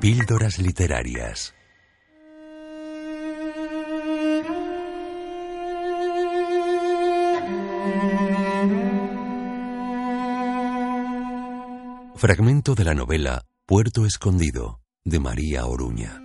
[0.00, 1.54] Píldoras literarias.
[12.16, 16.20] Fragmento de la novela Puerto Escondido de María Oruña.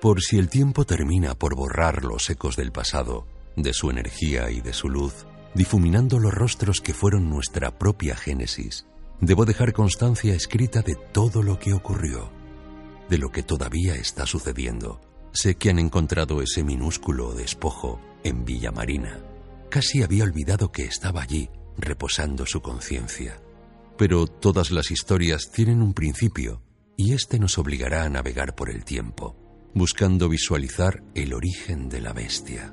[0.00, 4.62] Por si el tiempo termina por borrar los ecos del pasado, de su energía y
[4.62, 8.86] de su luz, difuminando los rostros que fueron nuestra propia génesis,
[9.20, 12.30] debo dejar constancia escrita de todo lo que ocurrió,
[13.10, 15.02] de lo que todavía está sucediendo.
[15.32, 19.18] Sé que han encontrado ese minúsculo despojo en Villa Marina.
[19.68, 23.38] Casi había olvidado que estaba allí, reposando su conciencia.
[23.98, 26.62] Pero todas las historias tienen un principio,
[26.96, 29.36] y éste nos obligará a navegar por el tiempo
[29.74, 32.72] buscando visualizar el origen de la bestia.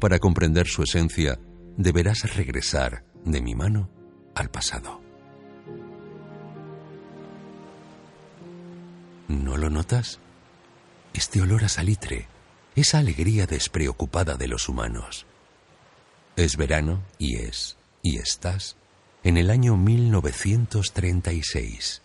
[0.00, 1.38] Para comprender su esencia,
[1.76, 3.88] deberás regresar de mi mano
[4.34, 5.00] al pasado.
[9.28, 10.18] ¿No lo notas?
[11.14, 12.26] Este olor a salitre,
[12.74, 15.26] esa alegría despreocupada de los humanos.
[16.36, 18.76] Es verano y es, y estás,
[19.22, 22.02] en el año 1936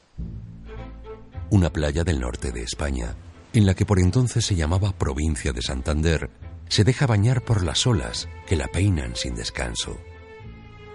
[1.50, 3.16] una playa del norte de España,
[3.54, 6.30] en la que por entonces se llamaba provincia de Santander,
[6.70, 9.98] se deja bañar por las olas que la peinan sin descanso.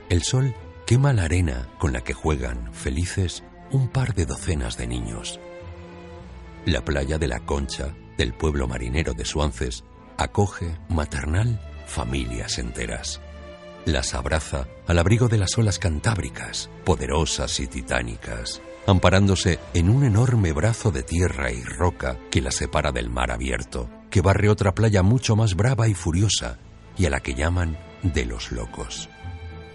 [0.09, 0.55] El sol
[0.87, 5.41] quema la arena con la que juegan, felices, un par de docenas de niños.
[6.67, 9.85] La playa de la Concha, del pueblo marinero de Suances,
[10.19, 13.21] acoge, maternal, familias enteras.
[13.87, 20.53] Las abraza al abrigo de las olas cantábricas, poderosas y titánicas amparándose en un enorme
[20.53, 25.03] brazo de tierra y roca que la separa del mar abierto, que barre otra playa
[25.03, 26.59] mucho más brava y furiosa,
[26.97, 29.09] y a la que llaman de los locos.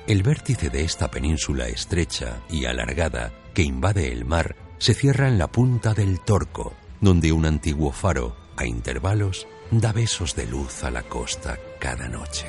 [0.08, 5.38] El vértice de esta península estrecha y alargada que invade el mar se cierra en
[5.38, 10.92] la punta del Torco, donde un antiguo faro, a intervalos, da besos de luz a
[10.92, 12.46] la costa cada noche.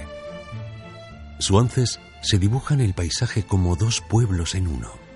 [1.38, 5.07] Suances se dibuja en el paisaje como dos pueblos en uno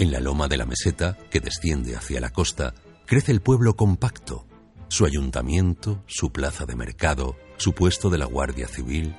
[0.00, 2.72] en la loma de la meseta, que desciende hacia la costa,
[3.04, 4.46] crece el pueblo compacto,
[4.88, 9.14] su ayuntamiento, su plaza de mercado, su puesto de la Guardia Civil.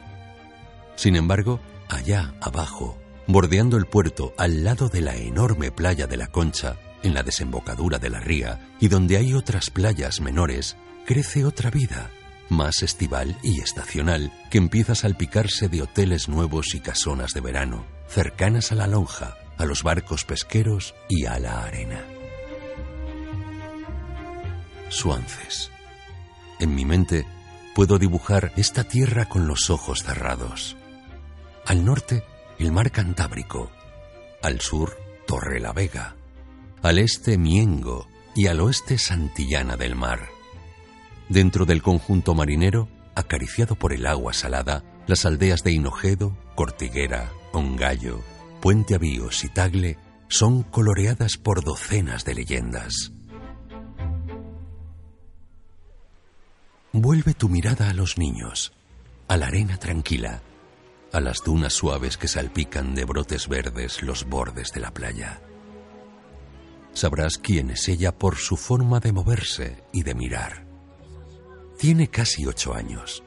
[0.95, 2.97] Sin embargo, allá abajo,
[3.27, 7.99] bordeando el puerto al lado de la enorme playa de la Concha, en la desembocadura
[7.99, 12.09] de la ría, y donde hay otras playas menores, crece otra vida,
[12.49, 17.85] más estival y estacional, que empieza a salpicarse de hoteles nuevos y casonas de verano,
[18.07, 22.03] cercanas a la lonja, a los barcos pesqueros y a la arena.
[24.89, 25.69] Suances.
[26.59, 27.27] En mi mente
[27.75, 30.75] puedo dibujar esta tierra con los ojos cerrados.
[31.65, 32.23] Al norte,
[32.57, 33.71] el mar Cantábrico.
[34.41, 36.15] Al sur, Torre la Vega.
[36.81, 38.07] Al este, Miengo.
[38.35, 40.29] Y al oeste, Santillana del Mar.
[41.29, 48.21] Dentro del conjunto marinero, acariciado por el agua salada, las aldeas de Hinojedo, Cortiguera, Ongallo,
[48.61, 53.11] Puente Avíos y Tagle son coloreadas por docenas de leyendas.
[56.91, 58.71] Vuelve tu mirada a los niños,
[59.27, 60.43] a la arena tranquila,
[61.11, 65.41] a las dunas suaves que salpican de brotes verdes los bordes de la playa.
[66.93, 70.67] Sabrás quién es ella por su forma de moverse y de mirar.
[71.79, 73.23] Tiene casi ocho años.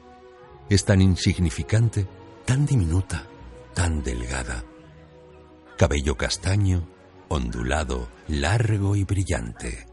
[0.69, 2.07] Es tan insignificante,
[2.45, 3.27] tan diminuta,
[3.73, 4.63] tan delgada
[5.77, 6.87] cabello castaño,
[7.27, 9.87] ondulado, largo y brillante.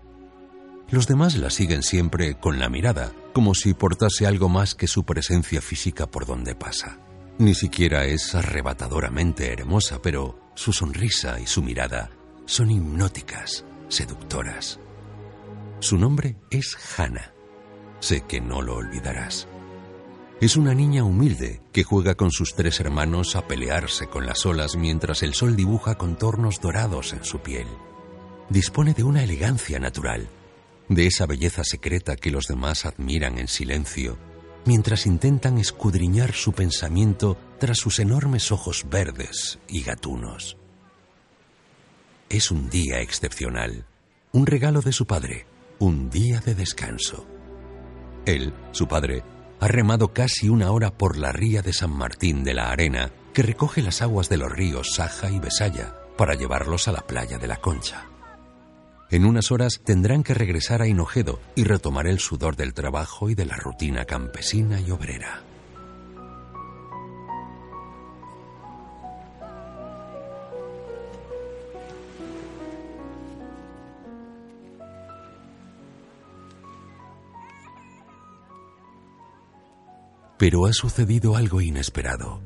[0.90, 5.04] Los demás la siguen siempre con la mirada, como si portase algo más que su
[5.04, 6.98] presencia física por donde pasa.
[7.38, 12.10] Ni siquiera es arrebatadoramente hermosa, pero su sonrisa y su mirada
[12.44, 14.78] son hipnóticas, seductoras.
[15.80, 17.32] Su nombre es Hannah.
[18.00, 19.48] Sé que no lo olvidarás.
[20.42, 24.74] Es una niña humilde que juega con sus tres hermanos a pelearse con las olas
[24.74, 27.68] mientras el sol dibuja contornos dorados en su piel.
[28.48, 30.28] Dispone de una elegancia natural,
[30.88, 34.18] de esa belleza secreta que los demás admiran en silencio,
[34.64, 40.56] mientras intentan escudriñar su pensamiento tras sus enormes ojos verdes y gatunos.
[42.28, 43.86] Es un día excepcional,
[44.32, 45.46] un regalo de su padre,
[45.78, 47.28] un día de descanso.
[48.26, 49.22] Él, su padre,
[49.62, 53.42] ha remado casi una hora por la ría de San Martín de la Arena, que
[53.42, 57.46] recoge las aguas de los ríos Saja y Besaya, para llevarlos a la playa de
[57.46, 58.06] la Concha.
[59.08, 63.36] En unas horas tendrán que regresar a Hinojedo y retomar el sudor del trabajo y
[63.36, 65.44] de la rutina campesina y obrera.
[80.42, 82.42] Pero ha sucedido algo inesperado.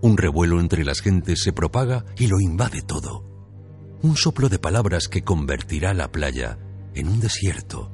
[0.00, 3.24] Un revuelo entre las gentes se propaga y lo invade todo.
[4.02, 6.58] Un soplo de palabras que convertirá la playa
[6.96, 7.92] en un desierto,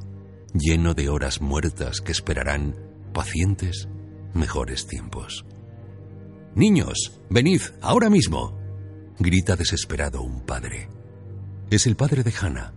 [0.54, 2.76] lleno de horas muertas que esperarán,
[3.12, 3.90] pacientes,
[4.32, 5.44] mejores tiempos.
[6.54, 8.58] Niños, venid, ahora mismo,
[9.18, 10.88] grita desesperado un padre.
[11.68, 12.72] Es el padre de Hannah,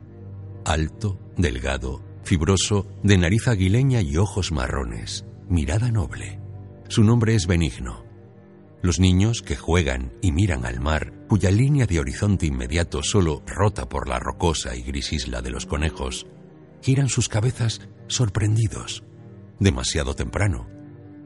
[0.66, 6.40] alto, delgado, fibroso, de nariz aguileña y ojos marrones mirada noble.
[6.88, 8.06] Su nombre es Benigno.
[8.82, 13.88] Los niños que juegan y miran al mar, cuya línea de horizonte inmediato solo rota
[13.90, 16.26] por la rocosa y gris isla de los conejos,
[16.82, 19.04] giran sus cabezas sorprendidos.
[19.60, 20.68] Demasiado temprano.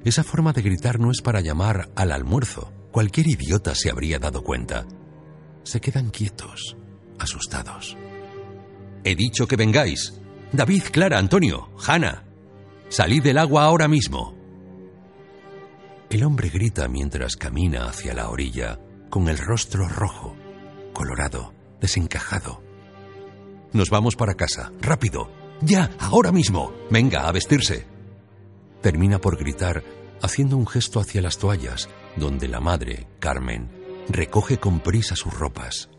[0.03, 2.73] Esa forma de gritar no es para llamar al almuerzo.
[2.91, 4.87] Cualquier idiota se habría dado cuenta.
[5.63, 6.75] Se quedan quietos,
[7.19, 7.95] asustados.
[9.03, 10.19] He dicho que vengáis.
[10.51, 12.24] David, Clara, Antonio, Hanna.
[12.89, 14.35] Salid del agua ahora mismo.
[16.09, 18.79] El hombre grita mientras camina hacia la orilla,
[19.09, 20.35] con el rostro rojo,
[20.93, 21.51] colorado,
[21.81, 22.61] desencajado.
[23.73, 26.73] Nos vamos para casa, rápido, ya, ahora mismo.
[26.91, 27.87] Venga, a vestirse.
[28.81, 29.83] Termina por gritar,
[30.21, 33.71] haciendo un gesto hacia las toallas, donde la madre, Carmen,
[34.09, 35.89] recoge con prisa sus ropas.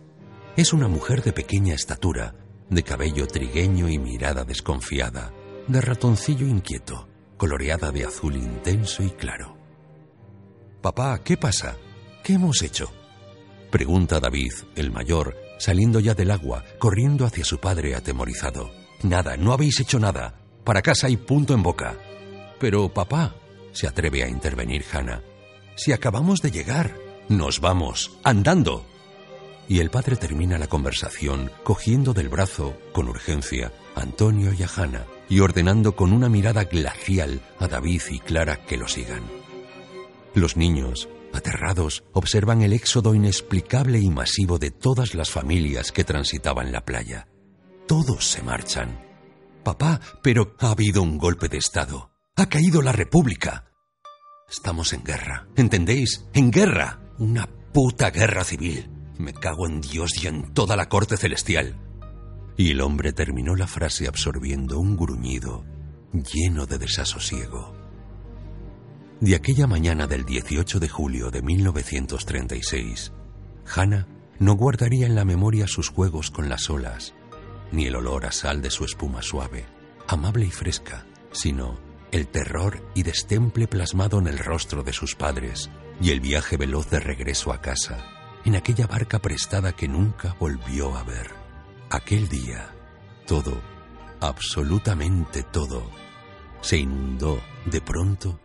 [0.56, 2.36] Es una mujer de pequeña estatura,
[2.70, 5.32] de cabello trigueño y mirada desconfiada
[5.68, 9.56] de ratoncillo inquieto, coloreada de azul intenso y claro.
[10.80, 11.76] Papá, ¿qué pasa?
[12.22, 12.92] ¿Qué hemos hecho?
[13.70, 18.70] Pregunta David, el mayor, saliendo ya del agua, corriendo hacia su padre atemorizado.
[19.02, 20.40] Nada, no habéis hecho nada.
[20.64, 21.96] Para casa hay punto en boca.
[22.60, 23.34] Pero, papá,
[23.72, 25.22] se atreve a intervenir Hannah.
[25.74, 26.96] Si acabamos de llegar,
[27.28, 28.86] nos vamos, andando.
[29.68, 34.68] Y el padre termina la conversación cogiendo del brazo, con urgencia, a Antonio y a
[34.74, 39.22] Hannah y ordenando con una mirada glacial a David y Clara que lo sigan.
[40.34, 46.72] Los niños, aterrados, observan el éxodo inexplicable y masivo de todas las familias que transitaban
[46.72, 47.28] la playa.
[47.86, 49.00] Todos se marchan.
[49.64, 52.10] Papá, pero ha habido un golpe de Estado.
[52.36, 53.64] Ha caído la República.
[54.48, 55.48] Estamos en guerra.
[55.56, 56.26] ¿Entendéis?
[56.34, 57.00] En guerra.
[57.18, 58.90] Una puta guerra civil.
[59.18, 61.85] Me cago en Dios y en toda la corte celestial.
[62.56, 65.64] Y el hombre terminó la frase absorbiendo un gruñido
[66.12, 67.74] lleno de desasosiego.
[69.20, 73.12] De aquella mañana del 18 de julio de 1936,
[73.74, 74.06] Hannah
[74.38, 77.14] no guardaría en la memoria sus juegos con las olas,
[77.72, 79.64] ni el olor a sal de su espuma suave,
[80.06, 81.78] amable y fresca, sino
[82.12, 86.90] el terror y destemple plasmado en el rostro de sus padres y el viaje veloz
[86.90, 88.04] de regreso a casa,
[88.44, 91.45] en aquella barca prestada que nunca volvió a ver.
[91.96, 92.74] Aquel día,
[93.26, 93.58] todo,
[94.20, 95.82] absolutamente todo,
[96.60, 98.38] se inundó de pronto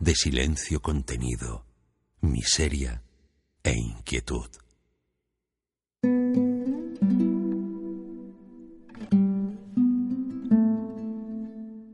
[0.00, 1.64] de silencio contenido,
[2.22, 3.04] miseria
[3.62, 4.48] e inquietud.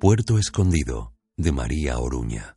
[0.01, 2.57] Puerto Escondido de María Oruña.